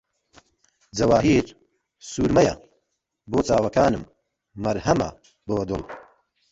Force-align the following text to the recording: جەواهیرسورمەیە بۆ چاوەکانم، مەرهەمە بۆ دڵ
جەواهیرسورمەیە 0.97 2.53
بۆ 3.31 3.39
چاوەکانم، 3.47 4.03
مەرهەمە 4.63 5.09
بۆ 5.47 5.57
دڵ 5.69 5.81